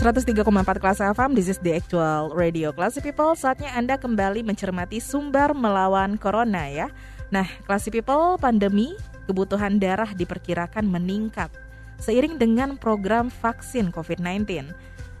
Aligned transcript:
103,4 0.00 0.80
kelas 0.80 1.04
FM, 1.12 1.36
this 1.36 1.44
is 1.44 1.60
the 1.60 1.76
actual 1.76 2.32
radio. 2.32 2.72
Classy 2.72 3.04
People, 3.04 3.36
saatnya 3.36 3.68
Anda 3.76 4.00
kembali 4.00 4.40
mencermati 4.40 4.96
sumber 4.96 5.52
melawan 5.52 6.16
Corona 6.16 6.72
ya. 6.72 6.88
Nah, 7.28 7.44
Classy 7.68 7.92
People, 7.92 8.40
pandemi, 8.40 8.96
kebutuhan 9.28 9.76
darah 9.76 10.08
diperkirakan 10.16 10.88
meningkat 10.88 11.52
seiring 12.00 12.40
dengan 12.40 12.80
program 12.80 13.28
vaksin 13.28 13.92
COVID-19. 13.92 14.72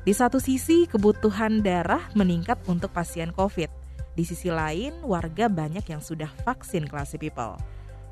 Di 0.08 0.12
satu 0.16 0.40
sisi, 0.40 0.88
kebutuhan 0.88 1.60
darah 1.60 2.08
meningkat 2.16 2.56
untuk 2.64 2.88
pasien 2.96 3.36
COVID. 3.36 3.68
Di 4.16 4.24
sisi 4.24 4.48
lain, 4.48 5.04
warga 5.04 5.52
banyak 5.52 5.84
yang 5.92 6.00
sudah 6.00 6.32
vaksin 6.48 6.88
Classy 6.88 7.20
People. 7.20 7.60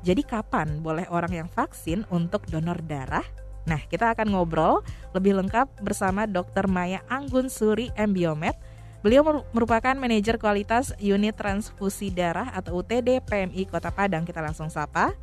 Jadi 0.05 0.21
kapan 0.21 0.85
boleh 0.85 1.09
orang 1.09 1.33
yang 1.33 1.49
vaksin 1.49 2.05
untuk 2.13 2.45
donor 2.45 2.77
darah? 2.85 3.48
Nah, 3.69 3.85
kita 3.85 4.17
akan 4.17 4.33
ngobrol 4.33 4.81
lebih 5.13 5.37
lengkap 5.37 5.85
bersama 5.85 6.25
Dr. 6.25 6.65
Maya 6.65 7.05
Anggun 7.05 7.53
Suri 7.53 7.93
M. 7.93 8.17
Biomed. 8.17 8.57
Beliau 9.05 9.21
merupakan 9.53 9.93
manajer 9.93 10.41
kualitas 10.41 10.91
unit 10.97 11.37
transfusi 11.37 12.09
darah 12.09 12.49
atau 12.49 12.81
UTD 12.81 13.21
PMI 13.21 13.69
Kota 13.69 13.93
Padang. 13.93 14.25
Kita 14.25 14.41
langsung 14.41 14.73
sapa. 14.73 15.13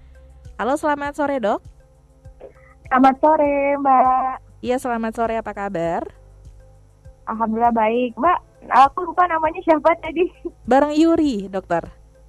Halo, 0.63 0.79
selamat 0.79 1.13
sore, 1.19 1.43
Dok. 1.43 1.61
Selamat 2.87 3.15
sore, 3.19 3.77
Mbak. 3.83 4.35
Iya, 4.63 4.77
selamat 4.79 5.13
sore. 5.19 5.35
Apa 5.43 5.53
kabar? 5.53 6.07
Alhamdulillah 7.27 7.75
baik, 7.75 8.15
Mbak. 8.15 8.39
Aku 8.71 9.11
lupa 9.11 9.27
namanya 9.27 9.59
siapa 9.67 9.91
tadi. 9.99 10.31
Bareng 10.71 10.95
Yuri, 10.95 11.51
dokter. 11.51 11.83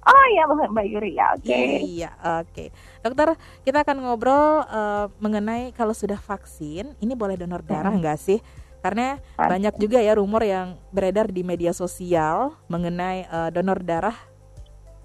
Oh 0.08 0.24
iya 0.32 0.42
Mbak 0.48 0.86
Yuri 0.88 1.20
ya, 1.20 1.36
oke. 1.36 1.44
Okay. 1.44 1.68
Iya, 1.84 2.10
oke. 2.16 2.48
Okay. 2.48 2.68
Dokter, 3.04 3.36
kita 3.68 3.84
akan 3.84 3.96
ngobrol 4.08 4.64
uh, 4.64 5.12
mengenai 5.20 5.76
kalau 5.76 5.92
sudah 5.92 6.16
vaksin, 6.16 6.96
ini 7.04 7.12
boleh 7.12 7.36
donor 7.36 7.60
darah 7.60 7.92
nggak 7.92 8.16
hmm. 8.16 8.24
sih? 8.24 8.40
Karena 8.80 9.20
Pasti. 9.36 9.50
banyak 9.52 9.74
juga 9.76 9.98
ya 10.00 10.16
rumor 10.16 10.40
yang 10.46 10.80
beredar 10.94 11.28
di 11.28 11.44
media 11.44 11.76
sosial 11.76 12.56
mengenai 12.72 13.28
uh, 13.28 13.50
donor 13.52 13.84
darah 13.84 14.16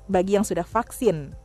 bagi 0.07 0.39
yang 0.39 0.47
sudah 0.47 0.63
vaksin. 0.63 1.35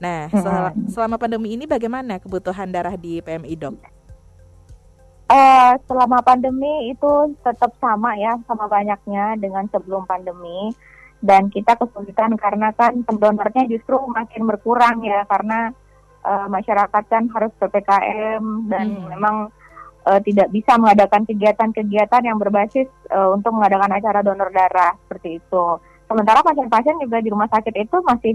Nah, 0.00 0.28
hmm. 0.28 0.92
selama 0.92 1.16
pandemi 1.16 1.56
ini 1.56 1.64
bagaimana 1.64 2.20
kebutuhan 2.20 2.68
darah 2.68 2.96
di 3.00 3.24
PMI 3.24 3.54
dok? 3.56 3.76
Uh, 5.30 5.78
selama 5.86 6.20
pandemi 6.26 6.90
itu 6.90 7.10
tetap 7.46 7.70
sama 7.78 8.12
ya, 8.18 8.34
sama 8.44 8.66
banyaknya 8.66 9.38
dengan 9.38 9.64
sebelum 9.70 10.02
pandemi 10.04 10.74
dan 11.20 11.52
kita 11.52 11.76
kesulitan 11.76 12.34
karena 12.40 12.72
kan 12.72 13.04
pendonornya 13.04 13.68
justru 13.68 14.00
makin 14.08 14.48
berkurang 14.48 15.04
ya 15.04 15.24
karena 15.28 15.72
uh, 16.24 16.48
masyarakat 16.48 17.04
kan 17.08 17.28
harus 17.28 17.52
ppkm 17.60 18.72
dan 18.72 18.86
hmm. 18.96 19.06
memang 19.16 19.36
uh, 20.08 20.20
tidak 20.24 20.48
bisa 20.48 20.80
mengadakan 20.80 21.28
kegiatan-kegiatan 21.28 22.22
yang 22.24 22.40
berbasis 22.40 22.88
uh, 23.12 23.32
untuk 23.36 23.52
mengadakan 23.52 23.92
acara 24.00 24.24
donor 24.24 24.48
darah 24.48 24.96
seperti 25.06 25.40
itu. 25.40 25.64
Sementara 26.08 26.42
pasien-pasien 26.42 26.98
juga 26.98 27.22
di 27.22 27.28
rumah 27.30 27.46
sakit 27.46 27.74
itu 27.76 27.96
masih 28.02 28.34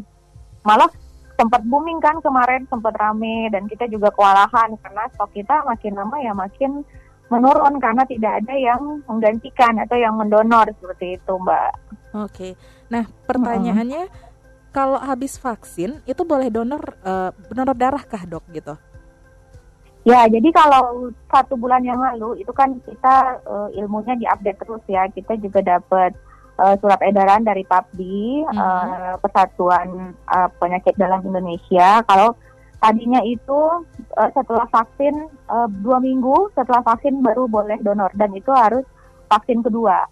malah 0.63 0.87
sempat 1.35 1.61
booming 1.67 1.99
kan 1.99 2.15
kemarin 2.23 2.63
sempat 2.71 2.95
rame 2.95 3.51
dan 3.51 3.67
kita 3.67 3.91
juga 3.91 4.07
kewalahan 4.15 4.71
karena 4.79 5.03
stok 5.11 5.35
kita 5.35 5.67
makin 5.67 5.93
lama 5.99 6.17
ya 6.23 6.31
makin 6.31 6.87
menurun 7.29 7.81
karena 7.81 8.05
tidak 8.05 8.45
ada 8.45 8.53
yang 8.53 9.01
menggantikan 9.09 9.73
atau 9.81 9.97
yang 9.97 10.13
mendonor 10.13 10.69
seperti 10.77 11.17
itu, 11.17 11.33
Mbak. 11.35 11.71
Oke. 12.15 12.49
Nah, 12.87 13.09
pertanyaannya 13.25 14.03
hmm. 14.07 14.15
kalau 14.69 15.01
habis 15.01 15.41
vaksin 15.41 15.99
itu 16.05 16.21
boleh 16.21 16.53
donor 16.53 16.81
uh, 17.01 17.33
donor 17.49 17.73
darah 17.73 18.03
kah, 18.05 18.23
Dok 18.23 18.45
gitu? 18.53 18.75
Ya, 20.05 20.29
jadi 20.29 20.53
kalau 20.53 21.09
satu 21.33 21.57
bulan 21.57 21.81
yang 21.81 21.97
lalu 21.97 22.45
itu 22.45 22.53
kan 22.53 22.77
kita 22.85 23.41
uh, 23.41 23.69
ilmunya 23.73 24.13
diupdate 24.13 24.61
terus 24.61 24.83
ya. 24.85 25.09
Kita 25.09 25.33
juga 25.41 25.65
dapat 25.65 26.13
uh, 26.61 26.77
surat 26.77 27.01
edaran 27.01 27.41
dari 27.41 27.65
PAPDI, 27.65 28.45
hmm. 28.45 28.53
uh, 28.53 29.13
Persatuan 29.17 30.13
uh, 30.29 30.49
Penyakit 30.61 30.93
Dalam 30.93 31.25
Indonesia. 31.25 32.05
Kalau 32.05 32.37
tadinya 32.79 33.21
itu 33.23 33.85
uh, 34.15 34.29
setelah 34.35 34.67
vaksin 34.69 35.15
uh, 35.49 35.67
dua 35.81 35.97
minggu 36.03 36.51
setelah 36.53 36.81
vaksin 36.83 37.19
baru 37.23 37.47
boleh 37.49 37.79
donor 37.81 38.11
dan 38.13 38.31
itu 38.35 38.51
harus 38.51 38.85
vaksin 39.27 39.65
kedua. 39.65 40.05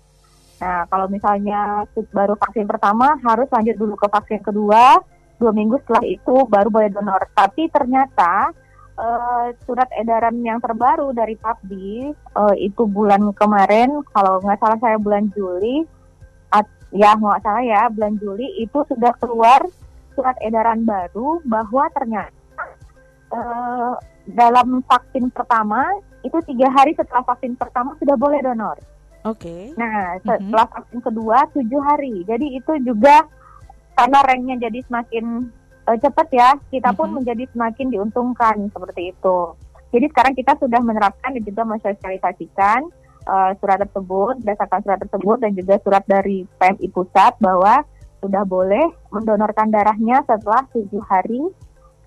Nah 0.62 0.88
kalau 0.88 1.08
misalnya 1.12 1.84
baru 2.12 2.40
vaksin 2.40 2.66
pertama 2.66 3.20
harus 3.22 3.48
lanjut 3.52 3.76
dulu 3.76 3.96
ke 4.00 4.08
vaksin 4.10 4.42
kedua 4.42 5.00
dua 5.38 5.52
minggu 5.52 5.82
setelah 5.84 6.06
itu 6.08 6.36
baru 6.48 6.70
boleh 6.72 6.90
donor. 6.94 7.22
Tapi 7.36 7.68
ternyata 7.68 8.54
uh, 8.98 9.48
surat 9.66 9.90
edaran 9.98 10.40
yang 10.42 10.62
terbaru 10.62 11.12
dari 11.12 11.36
PAPDI 11.38 12.14
uh, 12.38 12.56
itu 12.58 12.86
bulan 12.86 13.34
kemarin 13.34 14.02
kalau 14.14 14.40
nggak 14.42 14.60
salah 14.62 14.80
saya 14.80 14.98
bulan 15.02 15.30
Juli 15.34 15.86
at, 16.54 16.68
ya 16.94 17.18
nggak 17.18 17.42
salah 17.42 17.64
ya 17.66 17.82
bulan 17.90 18.16
Juli 18.22 18.48
itu 18.62 18.86
sudah 18.86 19.14
keluar 19.18 19.66
surat 20.14 20.38
edaran 20.46 20.86
baru 20.86 21.42
bahwa 21.44 21.90
ternyata 21.90 22.43
uh, 23.34 23.94
dalam 24.30 24.80
vaksin 24.88 25.28
pertama 25.34 25.84
itu 26.24 26.38
tiga 26.48 26.72
hari 26.72 26.96
setelah 26.96 27.26
vaksin 27.28 27.60
pertama 27.60 27.98
sudah 28.00 28.16
boleh 28.16 28.40
donor. 28.40 28.80
Oke. 29.28 29.44
Okay. 29.44 29.62
Nah 29.76 30.16
mhm. 30.16 30.24
setelah 30.24 30.66
mm-hmm. 30.70 30.76
vaksin 30.80 31.00
kedua 31.04 31.38
tujuh 31.52 31.82
hari. 31.84 32.16
Jadi 32.24 32.48
itu 32.56 32.74
juga 32.86 33.28
karena 33.94 34.20
ranknya 34.26 34.56
jadi 34.70 34.80
semakin 34.88 35.52
uh, 35.90 35.98
cepat 36.00 36.28
ya, 36.32 36.50
kita 36.72 36.96
pun 36.96 37.12
mm-hmm. 37.12 37.16
menjadi 37.22 37.44
semakin 37.52 37.88
diuntungkan 37.92 38.56
seperti 38.72 39.12
itu. 39.12 39.38
Jadi 39.94 40.06
sekarang 40.10 40.34
kita 40.34 40.58
sudah 40.58 40.82
menerapkan 40.82 41.38
dan 41.38 41.44
juga 41.46 41.62
mensosialisasikan 41.70 42.82
uh, 43.30 43.52
surat 43.62 43.78
tersebut, 43.86 44.42
berdasarkan 44.42 44.80
surat 44.82 45.00
tersebut 45.06 45.38
dan 45.38 45.52
juga 45.54 45.76
surat 45.86 46.04
dari 46.10 46.50
PMI 46.58 46.88
pusat 46.90 47.38
bahwa 47.38 47.86
sudah 48.24 48.42
boleh 48.48 48.90
mendonorkan 49.14 49.70
darahnya 49.70 50.26
setelah 50.26 50.66
tujuh 50.74 51.04
hari 51.06 51.46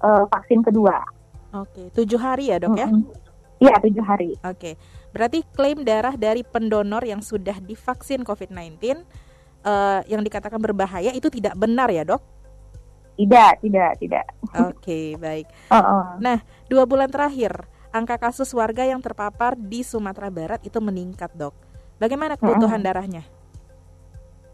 uh, 0.03 0.27
vaksin 0.27 0.67
kedua. 0.67 1.16
Oke, 1.56 1.89
tujuh 1.97 2.21
hari 2.21 2.53
ya 2.53 2.61
dok 2.61 2.77
ya? 2.77 2.89
Iya 3.56 3.75
tujuh 3.81 4.05
hari. 4.05 4.37
Oke, 4.44 4.77
berarti 5.17 5.41
klaim 5.56 5.81
darah 5.81 6.12
dari 6.12 6.44
pendonor 6.44 7.00
yang 7.09 7.25
sudah 7.25 7.56
divaksin 7.65 8.21
COVID-19 8.21 8.77
uh, 8.84 8.97
eh, 9.65 10.00
yang 10.12 10.21
dikatakan 10.21 10.61
berbahaya 10.61 11.16
itu 11.16 11.33
tidak 11.33 11.56
benar 11.56 11.89
ya 11.89 12.05
dok? 12.05 12.21
Tidak, 13.16 13.65
tidak, 13.65 13.97
tidak. 13.97 14.27
Oke, 14.61 15.16
baik. 15.16 15.49
Uh 15.72 15.81
-uh. 15.81 16.05
Nah, 16.21 16.45
dua 16.69 16.84
bulan 16.84 17.09
terakhir 17.09 17.65
angka 17.89 18.21
kasus 18.21 18.53
warga 18.53 18.84
yang 18.84 19.00
terpapar 19.00 19.56
di 19.56 19.81
Sumatera 19.81 20.28
Barat 20.28 20.61
itu 20.69 20.77
meningkat 20.84 21.33
dok. 21.33 21.56
Bagaimana 21.97 22.37
kebutuhan 22.37 22.77
uh 22.77 22.84
-uh. 22.84 22.89
darahnya? 22.93 23.25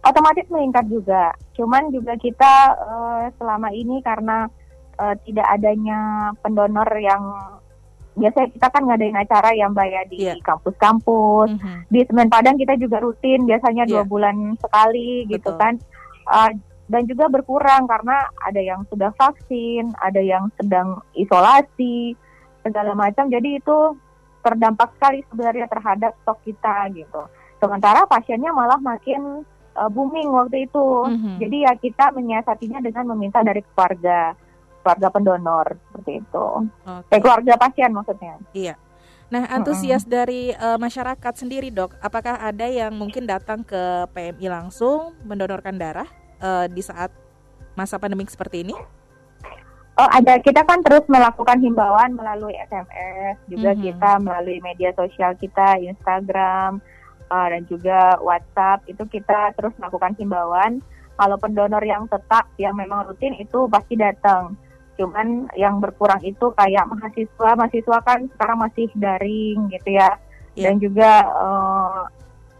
Otomatis 0.02 0.46
meningkat 0.46 0.86
juga. 0.86 1.34
Cuman 1.58 1.90
juga 1.90 2.14
kita 2.18 2.54
uh, 2.74 3.26
selama 3.34 3.74
ini 3.74 3.98
karena 4.02 4.46
uh, 4.98 5.14
tidak 5.24 5.46
adanya 5.48 6.30
pendonor 6.40 6.88
yang 6.98 7.22
biasanya 8.12 8.48
kita 8.52 8.68
kan 8.68 8.82
ngadain 8.84 9.16
acara 9.16 9.50
yang 9.56 9.72
bayar 9.72 10.04
di 10.04 10.28
yeah. 10.28 10.36
kampus-kampus 10.44 11.48
mm 11.48 11.58
-hmm. 11.58 11.78
di 11.88 12.00
Semen 12.04 12.28
Padang 12.28 12.60
kita 12.60 12.76
juga 12.76 13.00
rutin 13.00 13.48
biasanya 13.48 13.88
yeah. 13.88 13.92
dua 13.92 14.02
iya. 14.04 14.10
bulan 14.10 14.36
sekali 14.60 15.24
gitu 15.28 15.48
Betul. 15.48 15.56
gitu 15.56 15.60
kan 15.60 15.74
uh, 16.28 16.50
dan 16.92 17.02
juga 17.08 17.24
berkurang 17.32 17.88
karena 17.88 18.28
ada 18.44 18.60
yang 18.60 18.84
sudah 18.92 19.08
vaksin 19.16 19.96
ada 19.96 20.20
yang 20.20 20.52
sedang 20.60 21.00
isolasi 21.16 22.12
segala 22.60 22.92
macam 22.92 23.32
jadi 23.32 23.56
itu 23.56 23.96
terdampak 24.44 24.92
sekali 25.00 25.24
sebenarnya 25.32 25.66
terhadap 25.72 26.12
stok 26.20 26.38
kita 26.44 26.92
gitu 26.92 27.22
sementara 27.64 28.04
pasiennya 28.04 28.52
malah 28.52 28.76
makin 28.76 29.40
uh, 29.72 29.88
booming 29.88 30.28
waktu 30.36 30.68
itu 30.68 30.86
mm 31.08 31.16
-hmm. 31.16 31.36
jadi 31.40 31.56
ya 31.64 31.72
kita 31.80 32.12
menyiasatinya 32.12 32.84
dengan 32.84 33.08
meminta 33.16 33.40
dari 33.40 33.64
keluarga 33.72 34.36
keluarga 34.82 35.08
pendonor 35.08 35.66
seperti 35.88 36.20
itu. 36.20 36.46
Okay. 36.82 37.16
Eh, 37.16 37.20
keluarga 37.22 37.54
pasien 37.56 37.90
maksudnya. 37.94 38.34
Iya. 38.52 38.74
Nah, 39.32 39.48
antusias 39.48 40.04
mm 40.04 40.06
-hmm. 40.06 40.16
dari 40.18 40.42
uh, 40.52 40.76
masyarakat 40.76 41.34
sendiri, 41.40 41.72
Dok, 41.72 41.96
apakah 42.04 42.36
ada 42.36 42.68
yang 42.68 42.92
mungkin 42.92 43.24
datang 43.24 43.64
ke 43.64 44.04
PMI 44.12 44.46
langsung 44.52 45.16
mendonorkan 45.24 45.80
darah 45.80 46.10
uh, 46.44 46.68
di 46.68 46.84
saat 46.84 47.08
masa 47.72 47.96
pandemi 47.96 48.28
seperti 48.28 48.68
ini? 48.68 48.76
Oh 49.92 50.08
ada 50.08 50.40
kita 50.40 50.64
kan 50.64 50.80
terus 50.80 51.04
melakukan 51.04 51.60
himbauan 51.60 52.16
melalui 52.16 52.56
SMS 52.64 53.36
juga 53.44 53.76
Mhm. 53.76 53.80
kita 53.84 54.10
melalui 54.24 54.58
media 54.64 54.88
sosial 54.96 55.36
kita 55.36 55.76
Instagram 55.84 56.80
uh, 57.28 57.46
dan 57.52 57.62
juga 57.68 58.16
WhatsApp 58.24 58.88
itu 58.88 59.04
kita 59.04 59.52
terus 59.52 59.76
melakukan 59.76 60.16
himbauan 60.16 60.80
kalau 61.20 61.36
pendonor 61.36 61.84
yang 61.84 62.08
tetap 62.08 62.48
yang 62.56 62.72
memang 62.72 63.04
rutin 63.04 63.36
itu 63.36 63.68
pasti 63.68 64.00
datang 64.00 64.56
cuman 64.98 65.48
yang 65.56 65.80
berkurang 65.80 66.20
itu 66.20 66.52
kayak 66.52 66.84
mahasiswa 66.88 67.50
mahasiswa 67.56 67.98
kan 68.04 68.28
sekarang 68.36 68.58
masih 68.60 68.86
daring 68.92 69.72
gitu 69.72 69.96
ya 69.96 70.16
Iya. 70.52 70.68
dan 70.68 70.74
juga 70.84 71.10
uh, 71.32 72.02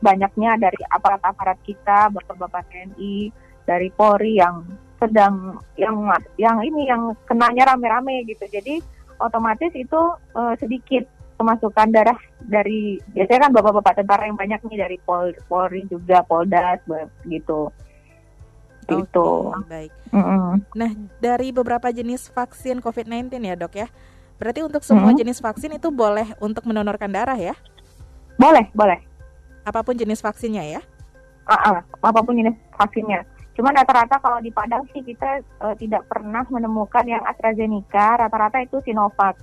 banyaknya 0.00 0.56
dari 0.58 0.80
aparat-aparat 0.88 1.58
kita 1.62 2.08
bapak-bapak 2.10 2.64
TNI 2.72 3.30
dari 3.68 3.88
Polri 3.92 4.40
yang 4.40 4.64
sedang 4.98 5.60
yang 5.78 6.10
yang 6.40 6.58
ini 6.64 6.88
yang 6.90 7.14
kenanya 7.28 7.74
rame-rame 7.74 8.26
gitu. 8.26 8.42
Jadi 8.50 8.82
otomatis 9.22 9.70
itu 9.74 10.00
eh, 10.34 10.54
sedikit 10.58 11.06
kemasukan 11.38 11.90
darah 11.94 12.18
dari 12.42 12.98
biasanya 13.14 13.50
kan 13.50 13.52
bapak-bapak 13.54 14.02
tentara 14.02 14.26
yang 14.26 14.38
banyak 14.38 14.58
nih 14.66 14.78
dari 14.78 14.98
Pol, 15.02 15.30
Polri 15.46 15.86
juga 15.86 16.26
Polda 16.26 16.78
gitu. 17.26 17.70
Gitu. 18.88 19.28
Oke, 19.52 19.66
baik. 19.70 19.92
Mm-mm. 20.10 20.60
Nah, 20.74 20.90
dari 21.22 21.54
beberapa 21.54 21.88
jenis 21.88 22.28
vaksin 22.30 22.82
COVID-19 22.82 23.38
ya, 23.42 23.54
Dok 23.54 23.74
ya. 23.78 23.88
Berarti 24.36 24.60
untuk 24.66 24.82
semua 24.82 25.14
Mhm. 25.14 25.22
jenis 25.22 25.38
vaksin 25.38 25.70
itu 25.78 25.88
boleh 25.94 26.34
untuk 26.42 26.66
mendonorkan 26.66 27.06
darah 27.08 27.38
ya? 27.38 27.54
Boleh, 28.34 28.66
boleh. 28.74 28.98
Apa 29.62 29.86
pun 29.86 29.94
jenis 29.94 30.18
vaksinnya 30.18 30.66
ya? 30.66 30.80
Ah, 31.46 31.78
ah, 31.78 31.78
apa 32.02 32.20
pun 32.26 32.34
jenis 32.34 32.58
vaksinnya. 32.74 33.22
Cuman 33.52 33.76
rata-rata 33.76 34.18
kalau 34.18 34.40
di 34.42 34.50
Padang 34.50 34.82
sih 34.90 35.04
kita 35.04 35.38
eh, 35.38 35.74
tidak 35.78 36.08
pernah 36.10 36.42
menemukan 36.50 37.06
yang 37.06 37.22
AstraZeneca, 37.22 38.26
rata-rata 38.26 38.58
itu 38.64 38.82
Sinovac. 38.82 39.38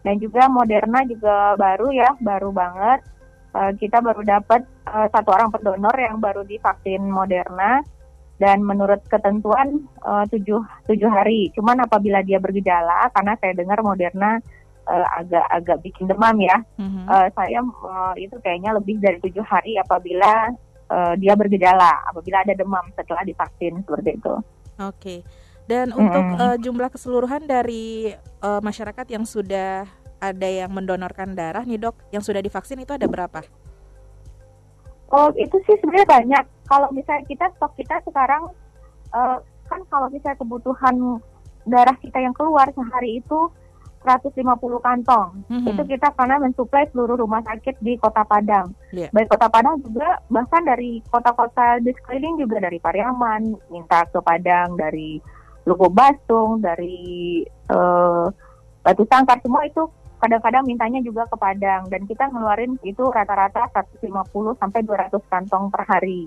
Dan 0.00 0.16
juga 0.22 0.46
Moderna 0.48 1.04
juga 1.04 1.58
baru 1.58 1.92
ya, 1.92 2.08
baru 2.22 2.48
banget. 2.54 3.04
Eh, 3.52 3.72
kita 3.76 4.00
baru 4.00 4.24
dapat 4.24 4.64
eh, 4.64 5.08
satu 5.12 5.28
orang 5.28 5.52
pendonor 5.52 5.92
yang 5.98 6.16
baru 6.16 6.46
divaksin 6.46 7.04
Moderna 7.04 7.84
dan 8.38 8.62
menurut 8.62 9.02
ketentuan 9.10 9.82
eh, 10.06 10.24
tujuh 10.30 10.62
tujuh 10.86 11.10
hari. 11.10 11.50
Cuman 11.58 11.82
apabila 11.82 12.22
dia 12.22 12.38
bergejala, 12.38 13.10
karena 13.10 13.34
saya 13.42 13.52
dengar 13.58 13.82
Moderna 13.82 14.38
eh, 14.88 15.06
agak-agak 15.20 15.78
bikin 15.84 16.06
demam 16.06 16.38
ya, 16.38 16.56
Mhm. 16.78 17.04
Eh, 17.10 17.28
saya 17.34 17.60
eh, 17.60 18.14
itu 18.24 18.38
kayaknya 18.40 18.72
lebih 18.78 19.02
dari 19.02 19.18
tujuh 19.18 19.42
hari 19.42 19.74
apabila 19.76 20.54
eh, 20.88 21.14
dia 21.20 21.34
bergejala, 21.34 22.08
apabila 22.08 22.46
ada 22.46 22.54
demam 22.54 22.86
setelah 22.94 23.26
divaksin 23.26 23.82
seperti 23.82 24.16
itu. 24.16 24.34
Oke. 24.78 25.26
Dan 25.68 25.92
untuk 25.92 26.24
Mm-mm. 26.24 26.40
eh, 26.40 26.56
jumlah 26.64 26.88
keseluruhan 26.88 27.44
dari 27.44 28.08
eh, 28.16 28.60
masyarakat 28.64 29.04
yang 29.12 29.28
sudah 29.28 29.84
ada 30.18 30.48
yang 30.48 30.72
mendonorkan 30.74 31.36
darah 31.36 31.62
nih, 31.62 31.78
Dok, 31.78 32.10
yang 32.10 32.24
sudah 32.24 32.42
divaksin 32.42 32.82
itu 32.82 32.90
ada 32.90 33.06
berapa? 33.06 33.44
Oh 35.08 35.32
itu 35.36 35.56
sih 35.64 35.76
sebenarnya 35.80 36.08
banyak. 36.08 36.44
Kalau 36.68 36.88
misalnya 36.92 37.24
kita 37.24 37.46
stok 37.56 37.72
kita 37.80 38.00
sekarang 38.04 38.52
eh, 39.16 39.38
kan 39.68 39.80
kalau 39.88 40.08
misalnya 40.12 40.36
kebutuhan 40.40 41.20
darah 41.68 41.96
kita 42.00 42.18
yang 42.20 42.32
keluar 42.32 42.68
sehari 42.72 43.20
itu 43.20 43.52
150 44.04 44.78
kantong. 44.80 45.30
Mhm. 45.50 45.68
Itu 45.74 45.82
kita 45.84 46.14
karena 46.14 46.38
mensuplai 46.40 46.86
seluruh 46.94 47.18
rumah 47.18 47.42
sakit 47.44 47.82
di 47.82 47.98
Kota 47.98 48.22
Padang. 48.24 48.72
Iya. 48.94 49.10
Baik 49.10 49.34
Kota 49.34 49.48
Padang 49.50 49.82
juga 49.82 50.22
bahkan 50.30 50.62
dari 50.64 51.02
kota-kota 51.10 51.82
di 51.82 51.90
sekeliling 51.92 52.40
juga 52.40 52.62
dari 52.62 52.78
Pariaman 52.78 53.42
minta 53.68 54.06
ke 54.08 54.22
Padang, 54.22 54.78
dari 54.78 55.18
Lugu 55.66 55.90
Bastung, 55.92 56.62
dari 56.62 57.42
eh, 57.44 58.26
Batu 58.80 59.04
Sangkar 59.10 59.42
semua 59.44 59.66
itu 59.66 59.84
kadang-kadang 60.18 60.66
mintanya 60.66 61.00
juga 61.00 61.24
ke 61.24 61.34
Padang 61.34 61.86
dan 61.86 62.02
kita 62.04 62.26
ngeluarin 62.28 62.74
itu 62.82 63.06
rata-rata 63.06 63.70
150 63.70 64.10
sampai 64.58 64.80
200 64.82 65.14
kantong 65.30 65.70
per 65.70 65.86
hari. 65.86 66.26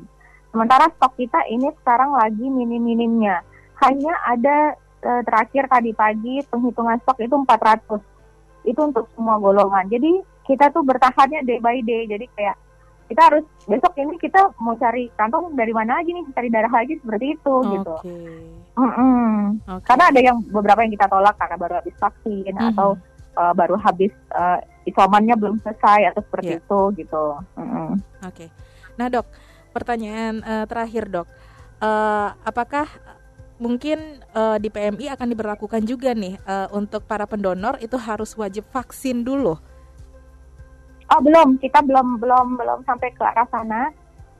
Sementara 0.51 0.91
stok 0.91 1.15
kita 1.15 1.47
ini 1.47 1.71
sekarang 1.79 2.11
lagi 2.11 2.43
minim-minimnya. 2.43 3.43
Hanya 3.79 4.13
ada 4.25 4.75
eh, 5.01 5.21
terakhir 5.23 5.67
tadi 5.67 5.91
pagi 5.91 6.43
penghitungan 6.43 6.99
stok 7.03 7.19
itu 7.19 7.35
400. 7.35 7.99
Itu 8.63 8.79
untuk 8.83 9.07
semua 9.15 9.39
golongan. 9.39 9.87
Jadi 9.87 10.19
kita 10.43 10.69
tuh 10.69 10.83
bertahannya 10.83 11.43
day 11.43 11.59
by 11.59 11.79
day. 11.81 12.03
Jadi 12.05 12.25
kayak 12.35 12.55
kita 13.07 13.27
harus 13.27 13.43
besok 13.67 13.91
ini 13.99 14.15
kita 14.15 14.55
mau 14.55 14.71
cari 14.75 15.11
kantong 15.19 15.51
dari 15.51 15.75
mana 15.75 15.99
lagi 15.99 16.15
nih, 16.15 16.23
cari 16.31 16.47
darah 16.47 16.71
lagi 16.71 16.95
seperti 16.95 17.35
itu 17.35 17.55
gitu. 17.75 17.95
Oke. 17.99 18.15
Mm-mm. 18.71 19.59
Oke. 19.67 19.83
Karena 19.83 20.03
ada 20.07 20.19
yang 20.23 20.37
beberapa 20.47 20.79
yang 20.79 20.95
kita 20.95 21.11
tolak 21.11 21.35
karena 21.35 21.55
baru 21.59 21.73
habis 21.83 21.95
vaksin 21.99 22.55
Mhm. 22.55 22.71
atau 22.71 22.95
uh, 23.35 23.53
baru 23.53 23.75
habis 23.79 24.11
uh, 24.33 24.59
isomannya 24.83 25.37
belum 25.37 25.61
selesai 25.61 26.09
atau 26.13 26.21
seperti 26.25 26.57
Iya. 26.57 26.59
itu 26.61 26.79
gitu. 27.05 27.23
Mm-mm. 27.57 28.01
Oke. 28.25 28.49
Nah, 28.97 29.07
Dok, 29.13 29.27
pertanyaan 29.71 30.41
eh, 30.41 30.65
terakhir, 30.65 31.05
Dok. 31.07 31.27
Eh, 31.81 32.29
apakah 32.45 32.89
mungkin 33.61 34.21
eh, 34.21 34.57
di 34.57 34.69
PMI 34.73 35.13
akan 35.13 35.27
diberlakukan 35.29 35.85
juga 35.85 36.17
nih 36.17 36.33
eh, 36.37 36.67
untuk 36.73 37.05
para 37.05 37.29
pendonor 37.29 37.77
itu 37.77 37.93
harus 37.97 38.33
wajib 38.33 38.65
vaksin 38.73 39.21
dulu? 39.21 39.57
Oh 41.11 41.19
belum, 41.19 41.59
kita 41.59 41.83
belum 41.83 42.23
belum 42.23 42.55
belum 42.55 42.79
sampai 42.87 43.11
ke 43.11 43.21
arah 43.21 43.45
sana 43.51 43.91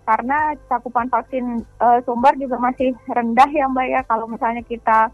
karena 0.08 0.56
cakupan 0.72 1.12
vaksin 1.12 1.68
uh, 1.84 2.00
sumber 2.08 2.32
juga 2.40 2.56
masih 2.58 2.96
rendah 3.12 3.46
ya 3.52 3.68
Mbak 3.68 3.88
ya. 3.92 4.02
Kalau 4.08 4.24
misalnya 4.24 4.64
kita 4.64 5.12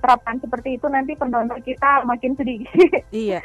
terapkan 0.00 0.36
seperti 0.36 0.76
itu 0.76 0.86
nanti 0.86 1.12
pendonor 1.14 1.60
kita 1.60 2.02
makin 2.02 2.34
sedikit. 2.34 2.72
Iya. 3.12 3.40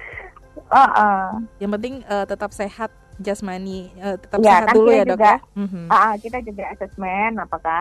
Ah, 0.67 0.89
ah. 0.89 1.27
Yang 1.59 1.71
penting 1.75 1.93
eh, 2.01 2.25
tetap 2.25 2.49
sehat 2.49 2.89
jasmani, 3.17 3.91
eh, 3.95 4.15
tetap 4.15 4.39
Iya, 4.39 4.49
sehat 4.49 4.65
kan 4.65 4.75
dulu 4.75 4.89
ya, 4.89 5.03
Dok 5.03 5.11
juga- 5.13 5.27
ya. 5.27 5.37
Mhm. 5.55 5.83
Ah, 5.87 5.99
ah, 6.01 6.13
kita 6.15 6.37
juga 6.41 6.63
asesmen 6.69 7.31
apakah 7.37 7.79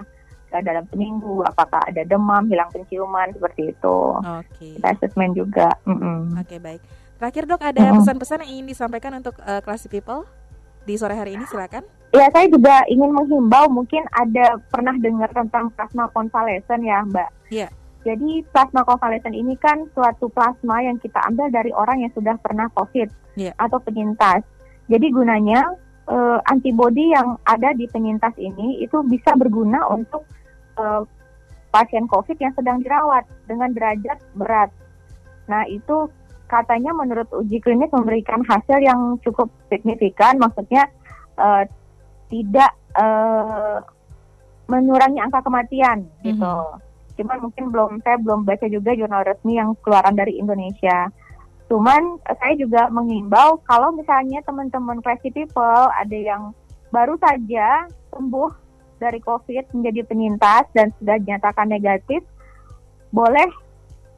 uh, 0.51 0.63
dalam 0.63 0.85
seminggu, 0.87 1.43
apakah 1.43 1.83
ada 1.83 2.03
demam, 2.03 2.47
hilang 2.47 2.71
penciuman 2.71 3.31
seperti 3.31 3.71
itu. 3.71 3.99
Oke. 4.17 4.79
Kita 4.79 4.87
asesmen 4.91 5.35
juga. 5.35 5.75
Mm-mm. 5.83 6.39
Oke, 6.39 6.59
baik. 6.59 6.83
Terakhir, 7.15 7.45
Dok, 7.47 7.63
ada 7.65 7.95
pesan-pesan 7.95 8.43
yang 8.43 8.51
ingin 8.53 8.67
disampaikan 8.69 9.15
untuk 9.15 9.35
eh, 9.41 9.59
Classy 9.61 9.87
People 9.87 10.27
di 10.85 10.95
sore 10.95 11.15
hari 11.15 11.35
ini 11.35 11.47
silakan. 11.47 11.83
Ya, 12.11 12.31
saya 12.31 12.47
juga 12.47 12.87
ingin 12.87 13.11
menghimbau 13.11 13.67
mungkin 13.67 14.07
ada 14.13 14.55
pernah 14.71 14.95
dengar 14.95 15.27
tentang 15.35 15.67
plasma 15.75 16.07
konvalesen 16.11 16.87
ya, 16.87 17.03
Mbak. 17.03 17.29
Iya. 17.51 17.69
Jadi 18.05 18.45
plasma 18.53 18.85
konvalesen 18.85 19.33
ini 19.33 19.57
kan 19.57 19.89
suatu 19.97 20.29
plasma 20.29 20.85
yang 20.85 21.01
kita 21.01 21.17
ambil 21.25 21.49
dari 21.49 21.73
orang 21.73 22.05
yang 22.05 22.13
sudah 22.13 22.37
pernah 22.37 22.69
COVID 22.77 23.09
Iya. 23.35 23.51
atau 23.59 23.81
penyintas. 23.81 24.45
Jadi 24.93 25.09
gunanya 25.11 25.65
eh, 26.07 26.39
antibodi 26.53 27.17
yang 27.17 27.41
ada 27.49 27.73
di 27.73 27.89
penyintas 27.89 28.37
ini 28.37 28.85
itu 28.85 29.01
bisa 29.09 29.33
berguna 29.35 29.89
untuk 29.89 30.29
eh, 30.77 31.03
pasien 31.73 32.07
COVID 32.07 32.37
yang 32.39 32.53
sedang 32.55 32.79
dirawat 32.85 33.25
dengan 33.49 33.73
derajat 33.73 34.21
berat. 34.37 34.71
Nah 35.49 35.65
itu 35.67 36.07
katanya 36.47 36.93
menurut 36.93 37.27
uji 37.33 37.59
klinis 37.59 37.91
memberikan 37.91 38.45
hasil 38.47 38.79
yang 38.85 39.17
cukup 39.25 39.49
signifikan, 39.73 40.37
maksudnya 40.37 40.87
eh, 41.41 41.65
tidak 42.29 42.71
eh, 42.95 43.79
mengurangi 44.69 45.21
angka 45.21 45.41
kematian 45.45 46.05
gitu. 46.25 46.55
Cuman 47.15 47.39
mungkin 47.49 47.71
belum 47.71 48.03
saya 48.03 48.19
belum 48.19 48.43
baca 48.43 48.67
juga 48.67 48.95
jurnal 48.95 49.23
resmi 49.23 49.59
yang 49.59 49.75
keluaran 49.83 50.19
dari 50.19 50.39
Indonesia. 50.39 51.11
Cuman 51.71 52.19
eh, 52.27 52.37
saya 52.39 52.55
juga 52.59 52.91
mengimbau 52.91 53.63
kalau 53.65 53.95
misalnya 53.95 54.43
teman-teman 54.45 55.01
classy 55.01 55.31
people 55.31 55.89
ada 55.95 56.17
yang 56.17 56.51
baru 56.91 57.19
saja 57.19 57.91
sembuh 58.15 58.51
dari 59.03 59.19
COVID 59.19 59.75
menjadi 59.75 60.07
penyintas 60.07 60.71
dan 60.71 60.95
sudah 61.03 61.19
dinyatakan 61.19 61.67
negatif, 61.67 62.23
boleh 63.11 63.51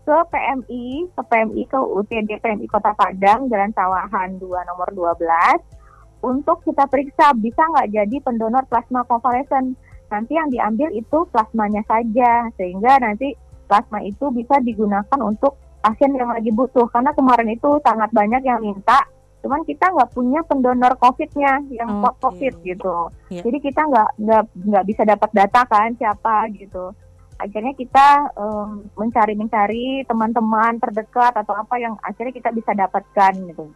ke 0.06 0.16
PMI, 0.30 1.10
ke 1.10 1.22
PMI 1.26 1.62
ke 1.66 1.78
UTD 1.80 2.30
PMI 2.38 2.66
Kota 2.70 2.94
Padang, 2.94 3.50
Jalan 3.50 3.74
Sawahan 3.74 4.38
2 4.38 4.68
nomor 4.70 4.88
12 4.94 5.76
untuk 6.22 6.62
kita 6.62 6.86
periksa 6.86 7.34
bisa 7.36 7.60
nggak 7.60 7.90
jadi 7.92 8.16
pendonor 8.22 8.64
plasma 8.70 9.02
konvalesen. 9.04 9.74
Nanti 10.06 10.38
yang 10.38 10.48
diambil 10.50 10.94
itu 10.94 11.26
plasmanya 11.34 11.82
saja 11.86 12.46
sehingga 12.54 13.02
nanti 13.02 13.34
plasma 13.66 13.98
itu 14.06 14.30
bisa 14.30 14.62
digunakan 14.62 15.18
untuk 15.18 15.58
pasien 15.82 16.14
yang 16.14 16.30
lagi 16.30 16.50
butuh 16.50 16.86
karena 16.90 17.10
kemarin 17.14 17.50
itu 17.50 17.78
sangat 17.82 18.10
banyak 18.10 18.42
yang 18.42 18.58
minta 18.58 19.06
cuman 19.46 19.62
kita 19.62 19.94
nggak 19.94 20.10
punya 20.10 20.42
pendonor 20.42 20.98
COVID-nya 20.98 21.62
yang 21.70 22.02
Oke. 22.02 22.18
COVID 22.18 22.54
gitu. 22.66 23.14
Iya. 23.30 23.46
Jadi 23.46 23.58
kita 23.62 23.86
nggak 23.86 24.10
nggak 24.18 24.44
nggak 24.58 24.84
bisa 24.90 25.02
dapat 25.06 25.30
data 25.30 25.62
kan 25.70 25.94
siapa 25.94 26.50
gitu. 26.50 26.90
Akhirnya 27.38 27.70
kita 27.78 28.32
em, 28.34 28.90
mencari-mencari 28.98 30.02
teman-teman 30.10 30.82
terdekat 30.82 31.30
atau 31.38 31.54
apa 31.54 31.78
yang 31.78 31.94
akhirnya 32.02 32.34
kita 32.34 32.50
bisa 32.50 32.74
dapatkan 32.74 33.32
gitu. 33.46 33.70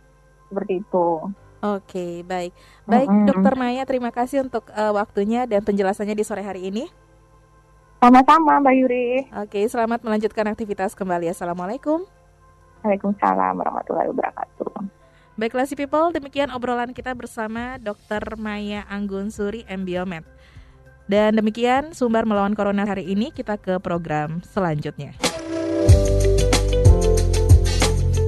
Seperti 0.50 0.82
itu. 0.82 1.08
Oke, 1.60 2.24
baik. 2.24 2.56
Baik, 2.88 3.08
Mm-mm. 3.12 3.28
Dokter 3.28 3.52
Maya, 3.52 3.84
terima 3.84 4.08
kasih 4.08 4.48
untuk 4.48 4.72
eh, 4.72 4.92
waktunya 4.96 5.44
dan 5.44 5.60
penjelasannya 5.60 6.16
di 6.16 6.24
sore 6.24 6.40
hari 6.40 6.72
ini. 6.72 6.88
Sama-sama 8.00 8.64
Mbak 8.64 8.74
Yuri. 8.80 9.08
Oke, 9.44 9.60
selamat 9.68 10.00
melanjutkan 10.00 10.48
aktivitas 10.48 10.96
kembali. 10.96 11.28
Assalamualaikum. 11.28 12.08
Waalaikumsalam 12.80 13.60
warahmatullahi 13.60 14.08
wabarakatuh. 14.08 14.72
Baiklah 15.36 15.68
si 15.68 15.76
people, 15.76 16.08
demikian 16.16 16.48
obrolan 16.48 16.96
kita 16.96 17.12
bersama 17.12 17.76
Dr. 17.76 18.40
Maya 18.40 18.88
Anggun 18.88 19.28
Suri 19.28 19.68
MBiomed. 19.68 20.24
Dan 21.12 21.36
demikian 21.36 21.92
sumber 21.92 22.24
melawan 22.24 22.56
corona 22.56 22.88
hari 22.88 23.04
ini 23.04 23.36
kita 23.36 23.60
ke 23.60 23.76
program 23.84 24.40
selanjutnya. 24.48 25.12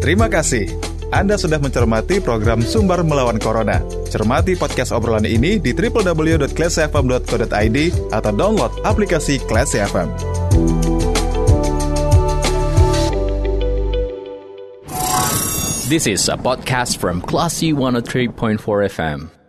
Terima 0.05 0.29
kasih. 0.29 0.92
Anda 1.13 1.37
sudah 1.37 1.61
mencermati 1.61 2.25
program 2.25 2.65
Sumber 2.65 3.05
Melawan 3.05 3.37
Corona. 3.37 3.85
Cermati 4.09 4.57
podcast 4.57 4.97
obrolan 4.97 5.29
ini 5.29 5.61
di 5.61 5.77
www.classfm.co.id 5.77 7.79
atau 8.09 8.33
download 8.33 8.73
aplikasi 8.81 9.37
Classy 9.45 9.85
FM. 9.85 10.09
This 15.93 16.09
is 16.09 16.33
a 16.33 16.41
podcast 16.41 16.97
from 16.97 17.21
Classy 17.21 17.77
103.4 17.77 18.57
FM. 18.89 19.42